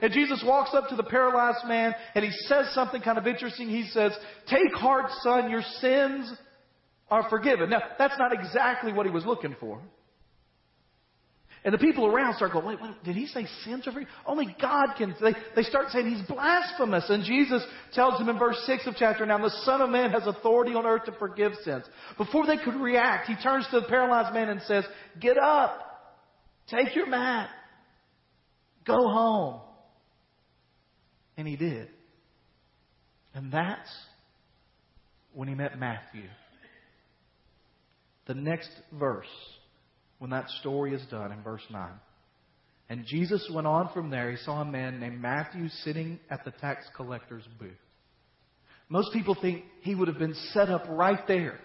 And 0.00 0.12
Jesus 0.12 0.42
walks 0.44 0.74
up 0.74 0.88
to 0.88 0.96
the 0.96 1.04
paralyzed 1.04 1.64
man, 1.68 1.94
and 2.16 2.24
he 2.24 2.32
says 2.48 2.74
something 2.74 3.00
kind 3.00 3.18
of 3.18 3.28
interesting. 3.28 3.68
He 3.68 3.84
says, 3.84 4.10
Take 4.48 4.74
heart, 4.74 5.12
son, 5.22 5.48
your 5.48 5.62
sins 5.80 6.32
are 7.08 7.30
forgiven. 7.30 7.70
Now, 7.70 7.82
that's 7.98 8.18
not 8.18 8.32
exactly 8.32 8.92
what 8.92 9.06
he 9.06 9.12
was 9.12 9.24
looking 9.24 9.54
for. 9.60 9.80
And 11.64 11.72
the 11.72 11.78
people 11.78 12.06
around 12.06 12.34
start 12.34 12.52
going, 12.52 12.66
wait, 12.66 12.82
wait 12.82 13.04
did 13.04 13.14
he 13.14 13.26
say 13.26 13.46
sins 13.64 13.86
are 13.86 13.92
free? 13.92 14.06
Only 14.26 14.56
God 14.60 14.94
can. 14.98 15.14
They, 15.20 15.32
they 15.54 15.62
start 15.62 15.90
saying 15.90 16.10
he's 16.10 16.26
blasphemous. 16.26 17.04
And 17.08 17.24
Jesus 17.24 17.64
tells 17.92 18.18
them 18.18 18.28
in 18.28 18.38
verse 18.38 18.60
6 18.66 18.88
of 18.88 18.94
chapter 18.98 19.24
9, 19.24 19.42
the 19.42 19.50
Son 19.64 19.80
of 19.80 19.88
Man 19.88 20.10
has 20.10 20.26
authority 20.26 20.74
on 20.74 20.86
earth 20.86 21.04
to 21.04 21.12
forgive 21.12 21.52
sins. 21.62 21.84
Before 22.18 22.46
they 22.46 22.56
could 22.56 22.74
react, 22.74 23.28
he 23.28 23.36
turns 23.40 23.66
to 23.70 23.80
the 23.80 23.86
paralyzed 23.86 24.34
man 24.34 24.48
and 24.48 24.60
says, 24.62 24.84
get 25.20 25.38
up, 25.38 25.78
take 26.68 26.96
your 26.96 27.06
mat, 27.06 27.48
go 28.84 28.96
home. 28.96 29.60
And 31.36 31.46
he 31.46 31.54
did. 31.54 31.88
And 33.34 33.52
that's 33.52 33.88
when 35.32 35.46
he 35.46 35.54
met 35.54 35.78
Matthew. 35.78 36.24
The 38.26 38.34
next 38.34 38.70
verse 38.92 39.26
when 40.22 40.30
that 40.30 40.48
story 40.60 40.94
is 40.94 41.02
done 41.10 41.32
in 41.32 41.42
verse 41.42 41.64
9. 41.68 41.90
And 42.88 43.04
Jesus 43.04 43.50
went 43.52 43.66
on 43.66 43.90
from 43.92 44.08
there. 44.08 44.30
He 44.30 44.36
saw 44.36 44.60
a 44.60 44.64
man 44.64 45.00
named 45.00 45.20
Matthew 45.20 45.68
sitting 45.82 46.20
at 46.30 46.44
the 46.44 46.52
tax 46.52 46.84
collector's 46.94 47.42
booth. 47.58 47.72
Most 48.88 49.12
people 49.12 49.34
think 49.34 49.64
he 49.80 49.96
would 49.96 50.06
have 50.06 50.20
been 50.20 50.36
set 50.52 50.68
up 50.68 50.84
right 50.88 51.26
there, 51.26 51.58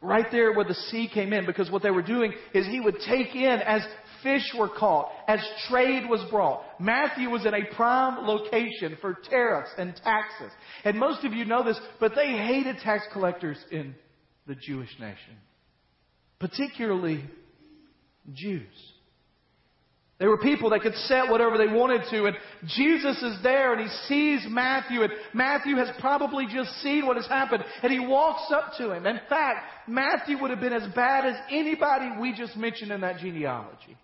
right 0.00 0.26
there 0.30 0.52
where 0.52 0.64
the 0.64 0.74
sea 0.74 1.10
came 1.12 1.32
in, 1.32 1.44
because 1.44 1.72
what 1.72 1.82
they 1.82 1.90
were 1.90 2.02
doing 2.02 2.32
is 2.54 2.66
he 2.66 2.78
would 2.78 3.00
take 3.04 3.34
in 3.34 3.58
as 3.66 3.82
fish 4.22 4.48
were 4.56 4.68
caught, 4.68 5.10
as 5.26 5.40
trade 5.68 6.08
was 6.08 6.24
brought. 6.30 6.62
Matthew 6.78 7.28
was 7.28 7.46
in 7.46 7.54
a 7.54 7.74
prime 7.74 8.28
location 8.28 8.96
for 9.00 9.18
tariffs 9.28 9.70
and 9.76 9.96
taxes. 10.04 10.52
And 10.84 11.00
most 11.00 11.24
of 11.24 11.32
you 11.32 11.44
know 11.44 11.64
this, 11.64 11.80
but 11.98 12.14
they 12.14 12.28
hated 12.28 12.76
tax 12.78 13.02
collectors 13.12 13.58
in 13.72 13.96
the 14.46 14.54
Jewish 14.54 14.90
nation. 15.00 15.36
Particularly 16.38 17.24
Jews. 18.34 18.66
They 20.18 20.26
were 20.26 20.38
people 20.38 20.70
that 20.70 20.80
could 20.80 20.94
set 20.94 21.30
whatever 21.30 21.56
they 21.56 21.72
wanted 21.72 22.02
to. 22.10 22.24
And 22.24 22.36
Jesus 22.66 23.22
is 23.22 23.40
there 23.42 23.72
and 23.72 23.88
he 23.88 23.96
sees 24.08 24.46
Matthew. 24.48 25.02
And 25.02 25.12
Matthew 25.32 25.76
has 25.76 25.88
probably 26.00 26.46
just 26.52 26.72
seen 26.82 27.06
what 27.06 27.16
has 27.16 27.26
happened. 27.28 27.64
And 27.82 27.92
he 27.92 28.00
walks 28.00 28.50
up 28.50 28.72
to 28.78 28.92
him. 28.92 29.06
In 29.06 29.20
fact, 29.28 29.64
Matthew 29.86 30.40
would 30.40 30.50
have 30.50 30.60
been 30.60 30.72
as 30.72 30.92
bad 30.92 31.24
as 31.24 31.36
anybody 31.52 32.10
we 32.20 32.34
just 32.34 32.56
mentioned 32.56 32.90
in 32.90 33.02
that 33.02 33.18
genealogy. 33.18 33.96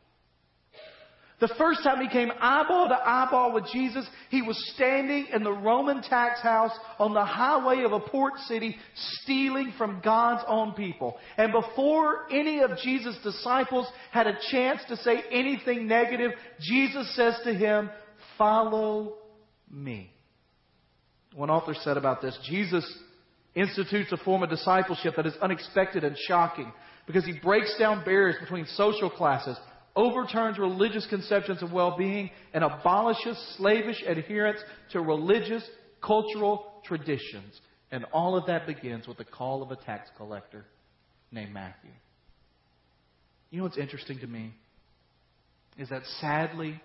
The 1.44 1.54
first 1.58 1.82
time 1.82 2.00
he 2.00 2.08
came 2.08 2.32
eyeball 2.40 2.88
to 2.88 2.94
eyeball 2.94 3.52
with 3.52 3.66
Jesus, 3.70 4.06
he 4.30 4.40
was 4.40 4.56
standing 4.74 5.26
in 5.30 5.44
the 5.44 5.52
Roman 5.52 6.00
tax 6.00 6.40
house 6.40 6.72
on 6.98 7.12
the 7.12 7.22
highway 7.22 7.84
of 7.84 7.92
a 7.92 8.00
port 8.00 8.38
city, 8.48 8.76
stealing 9.20 9.74
from 9.76 10.00
God's 10.02 10.42
own 10.48 10.72
people. 10.72 11.18
And 11.36 11.52
before 11.52 12.32
any 12.32 12.60
of 12.60 12.78
Jesus' 12.82 13.18
disciples 13.22 13.86
had 14.10 14.26
a 14.26 14.38
chance 14.50 14.80
to 14.88 14.96
say 14.96 15.22
anything 15.30 15.86
negative, 15.86 16.30
Jesus 16.60 17.14
says 17.14 17.38
to 17.44 17.52
him, 17.52 17.90
Follow 18.38 19.12
me. 19.70 20.14
One 21.34 21.50
author 21.50 21.74
said 21.74 21.98
about 21.98 22.22
this 22.22 22.38
Jesus 22.48 22.90
institutes 23.54 24.10
a 24.12 24.16
form 24.16 24.42
of 24.42 24.48
discipleship 24.48 25.12
that 25.16 25.26
is 25.26 25.34
unexpected 25.42 26.04
and 26.04 26.16
shocking 26.26 26.72
because 27.06 27.26
he 27.26 27.38
breaks 27.38 27.76
down 27.78 28.02
barriers 28.02 28.36
between 28.40 28.64
social 28.64 29.10
classes 29.10 29.58
overturns 29.96 30.58
religious 30.58 31.06
conceptions 31.08 31.62
of 31.62 31.72
well-being, 31.72 32.30
and 32.52 32.64
abolishes 32.64 33.38
slavish 33.56 34.02
adherence 34.06 34.58
to 34.92 35.00
religious, 35.00 35.62
cultural 36.02 36.66
traditions. 36.84 37.60
And 37.90 38.04
all 38.12 38.36
of 38.36 38.46
that 38.46 38.66
begins 38.66 39.06
with 39.06 39.18
the 39.18 39.24
call 39.24 39.62
of 39.62 39.70
a 39.70 39.76
tax 39.76 40.08
collector 40.16 40.64
named 41.30 41.52
Matthew. 41.52 41.90
You 43.50 43.58
know 43.58 43.64
what's 43.64 43.78
interesting 43.78 44.18
to 44.18 44.26
me? 44.26 44.52
Is 45.78 45.88
that 45.90 46.02
sadly, 46.20 46.80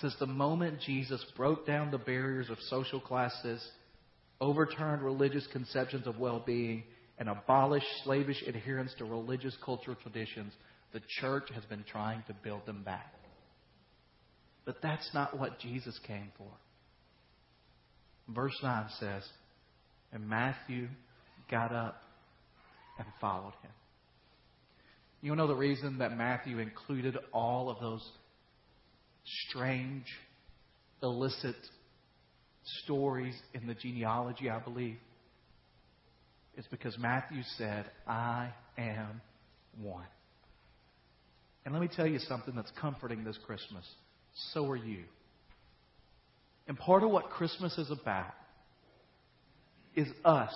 since 0.00 0.14
the 0.18 0.26
moment 0.26 0.80
Jesus 0.80 1.24
broke 1.36 1.66
down 1.66 1.90
the 1.90 1.98
barriers 1.98 2.50
of 2.50 2.58
social 2.68 3.00
classes, 3.00 3.66
overturned 4.40 5.02
religious 5.02 5.46
conceptions 5.52 6.06
of 6.06 6.18
well 6.18 6.42
being, 6.44 6.82
and 7.20 7.28
abolish 7.28 7.84
slavish 8.02 8.42
adherence 8.48 8.92
to 8.98 9.04
religious 9.04 9.56
cultural 9.62 9.96
traditions, 10.02 10.52
the 10.92 11.02
church 11.20 11.48
has 11.54 11.64
been 11.66 11.84
trying 11.84 12.24
to 12.26 12.34
build 12.42 12.64
them 12.66 12.82
back. 12.82 13.14
But 14.64 14.76
that's 14.82 15.08
not 15.12 15.38
what 15.38 15.60
Jesus 15.60 15.98
came 16.06 16.32
for. 16.38 16.50
Verse 18.28 18.56
9 18.62 18.86
says, 18.98 19.22
And 20.12 20.28
Matthew 20.28 20.88
got 21.50 21.72
up 21.72 22.02
and 22.98 23.06
followed 23.20 23.54
him. 23.62 23.70
You 25.22 25.36
know 25.36 25.46
the 25.46 25.54
reason 25.54 25.98
that 25.98 26.16
Matthew 26.16 26.58
included 26.58 27.18
all 27.32 27.68
of 27.68 27.78
those 27.80 28.06
strange, 29.48 30.06
illicit 31.02 31.56
stories 32.82 33.34
in 33.52 33.66
the 33.66 33.74
genealogy, 33.74 34.48
I 34.48 34.58
believe? 34.60 34.96
It's 36.60 36.68
because 36.68 36.98
Matthew 36.98 37.40
said, 37.56 37.86
I 38.06 38.50
am 38.76 39.22
one. 39.80 40.04
And 41.64 41.72
let 41.72 41.80
me 41.80 41.88
tell 41.88 42.06
you 42.06 42.18
something 42.18 42.54
that's 42.54 42.70
comforting 42.78 43.24
this 43.24 43.38
Christmas. 43.46 43.82
So 44.52 44.68
are 44.68 44.76
you. 44.76 45.04
And 46.68 46.76
part 46.76 47.02
of 47.02 47.10
what 47.10 47.30
Christmas 47.30 47.78
is 47.78 47.90
about 47.90 48.34
is 49.96 50.06
us 50.22 50.52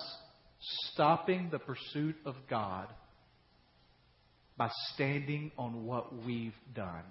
stopping 0.91 1.49
the 1.51 1.57
pursuit 1.57 2.15
of 2.23 2.35
God 2.51 2.87
by 4.57 4.69
standing 4.93 5.51
on 5.57 5.87
what 5.87 6.23
we've 6.23 6.53
done. 6.75 7.03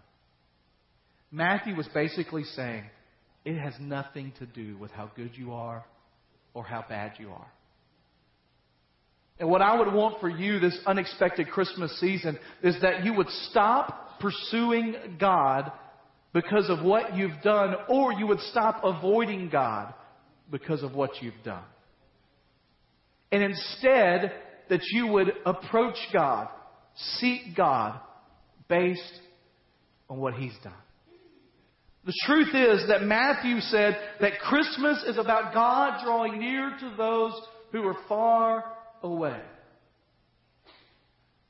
Matthew 1.32 1.74
was 1.74 1.88
basically 1.92 2.44
saying, 2.44 2.84
it 3.44 3.58
has 3.58 3.74
nothing 3.80 4.32
to 4.38 4.46
do 4.46 4.78
with 4.78 4.92
how 4.92 5.10
good 5.16 5.32
you 5.34 5.52
are 5.52 5.84
or 6.54 6.62
how 6.62 6.84
bad 6.88 7.14
you 7.18 7.30
are. 7.30 7.50
And 9.38 9.48
what 9.48 9.62
I 9.62 9.78
would 9.78 9.92
want 9.92 10.20
for 10.20 10.28
you 10.28 10.60
this 10.60 10.78
unexpected 10.86 11.48
Christmas 11.48 11.98
season 11.98 12.38
is 12.62 12.80
that 12.82 13.04
you 13.04 13.14
would 13.14 13.28
stop 13.50 14.20
pursuing 14.20 14.94
God 15.18 15.72
because 16.32 16.68
of 16.68 16.84
what 16.84 17.16
you've 17.16 17.40
done, 17.42 17.74
or 17.88 18.12
you 18.12 18.26
would 18.26 18.40
stop 18.40 18.80
avoiding 18.84 19.48
God 19.48 19.92
because 20.50 20.82
of 20.82 20.94
what 20.94 21.10
you've 21.20 21.32
done. 21.44 21.62
And 23.32 23.42
instead, 23.42 24.32
that 24.68 24.80
you 24.92 25.06
would 25.08 25.32
approach 25.44 25.96
God, 26.12 26.48
seek 27.18 27.56
God 27.56 28.00
based 28.68 29.20
on 30.08 30.18
what 30.18 30.34
He's 30.34 30.56
done. 30.62 30.72
The 32.04 32.14
truth 32.26 32.54
is 32.54 32.88
that 32.88 33.02
Matthew 33.02 33.60
said 33.60 33.98
that 34.20 34.38
Christmas 34.40 35.02
is 35.06 35.16
about 35.16 35.54
God 35.54 36.02
drawing 36.04 36.38
near 36.38 36.76
to 36.78 36.94
those 36.96 37.32
who 37.72 37.86
are 37.86 37.96
far 38.08 38.73
away. 39.04 39.40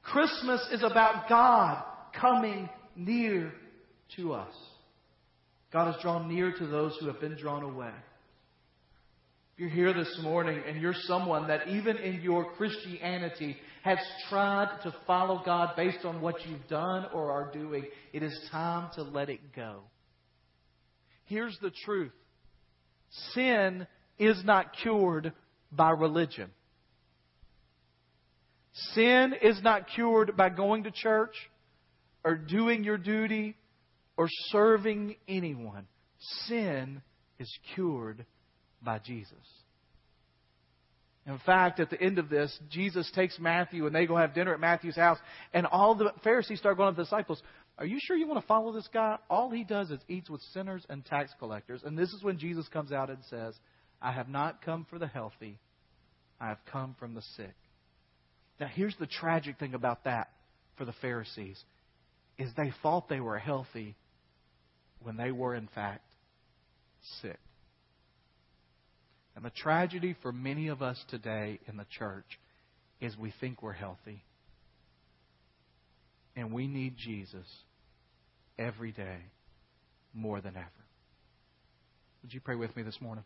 Christmas 0.03 0.61
is 0.73 0.83
about 0.83 1.29
God 1.29 1.83
coming 2.21 2.69
near 2.95 3.53
to 4.17 4.35
us. 4.35 4.53
God 5.73 5.93
has 5.93 6.03
drawn 6.03 6.29
near 6.29 6.53
to 6.53 6.67
those 6.67 6.97
who 7.01 7.07
have 7.07 7.21
been 7.21 7.37
drawn 7.37 7.63
away. 7.63 7.91
If 9.55 9.61
you're 9.61 9.69
here 9.69 9.95
this 9.95 10.19
morning 10.23 10.61
and 10.67 10.81
you're 10.81 10.95
someone 11.05 11.49
that 11.49 11.69
even 11.69 11.97
in 11.97 12.21
your 12.21 12.53
Christianity 12.53 13.57
has 13.83 13.99
tried 14.29 14.81
to 14.83 14.95
follow 15.07 15.43
God 15.45 15.75
based 15.77 16.05
on 16.05 16.21
what 16.21 16.45
you've 16.47 16.69
done 16.69 17.07
or 17.15 17.31
are 17.31 17.53
doing, 17.53 17.85
it 18.13 18.23
is 18.23 18.37
time 18.51 18.91
to 18.97 19.03
let 19.03 19.31
it 19.31 19.55
go. 19.55 19.81
Here's 21.27 21.57
the 21.63 21.73
truth 21.85 22.13
sin 23.33 23.87
is 24.19 24.43
not 24.45 24.75
cured 24.83 25.33
by 25.73 25.91
religion. 25.91 26.51
Sin 28.93 29.35
is 29.41 29.63
not 29.63 29.89
cured 29.95 30.37
by 30.37 30.49
going 30.49 30.85
to 30.85 30.91
church 30.91 31.35
or 32.25 32.35
doing 32.35 32.83
your 32.83 32.99
duty 32.99 33.57
or 34.17 34.29
serving 34.51 35.17
anyone. 35.29 35.87
Sin 36.47 37.03
is 37.39 37.59
cured 37.75 38.25
by 38.83 38.99
Jesus. 38.99 39.39
In 41.27 41.39
fact, 41.47 41.81
at 41.81 41.89
the 41.89 42.01
end 42.01 42.19
of 42.19 42.29
this, 42.29 42.59
Jesus 42.71 43.11
takes 43.15 43.39
Matthew 43.39 43.87
and 43.87 43.95
they 43.95 44.07
go 44.07 44.17
have 44.17 44.35
dinner 44.35 44.53
at 44.53 44.61
Matthew's 44.61 44.97
house, 44.97 45.19
and 45.55 45.67
all 45.67 45.95
the 45.95 46.13
Pharisees 46.23 46.59
start 46.59 46.77
going 46.77 46.93
to 46.93 46.97
the 46.97 47.05
disciples. 47.05 47.43
Are 47.79 47.87
you 47.87 47.99
sure 48.01 48.17
you 48.17 48.29
want 48.29 48.41
to 48.41 48.47
follow 48.47 48.73
this 48.73 48.89
guy? 48.93 49.17
All 49.31 49.51
he 49.51 49.65
does 49.65 49.91
is 49.91 50.01
eats 50.07 50.29
with 50.29 50.43
sinners 50.53 50.85
and 50.91 51.05
tax 51.05 51.33
collectors. 51.39 51.83
And 51.83 51.97
this 51.97 52.11
is 52.13 52.23
when 52.23 52.39
Jesus 52.39 52.69
comes 52.69 52.93
out 52.93 53.09
and 53.09 53.19
says, 53.31 53.55
I 54.03 54.13
have 54.13 54.29
not 54.29 54.63
come 54.63 54.87
for 54.91 54.99
the 54.99 55.07
healthy, 55.07 55.59
I 56.41 56.49
have 56.49 56.59
come 56.71 56.95
from 56.99 57.15
the 57.15 57.23
sick. 57.37 57.55
Now 58.61 58.69
here's 58.73 58.97
the 58.99 59.07
tragic 59.07 59.59
thing 59.59 59.75
about 59.75 60.05
that 60.05 60.29
for 60.77 60.85
the 60.85 60.95
Pharisees 61.01 61.63
is 62.39 62.51
they 62.57 62.73
thought 62.83 63.09
they 63.09 63.21
were 63.21 63.39
healthy 63.39 63.97
when 65.01 65.17
they 65.17 65.31
were 65.31 65.55
in 65.55 65.69
fact 65.75 66.03
sick. 67.21 67.39
And 69.37 69.45
the 69.45 69.51
tragedy 69.51 70.17
for 70.23 70.33
many 70.33 70.69
of 70.69 70.83
us 70.83 71.03
today 71.11 71.59
in 71.67 71.77
the 71.77 71.87
church 71.99 72.39
is 73.01 73.17
we 73.17 73.33
think 73.41 73.63
we're 73.63 73.73
healthy. 73.73 74.23
And 76.37 76.53
we 76.53 76.67
need 76.67 76.97
Jesus 76.97 77.47
every 78.59 78.93
day 78.93 79.19
more 80.13 80.41
than 80.41 80.57
ever. 80.57 80.71
Would 82.23 82.33
you 82.33 82.41
pray 82.41 82.57
with 82.57 82.75
me 82.77 82.83
this 82.83 83.01
morning? 83.01 83.25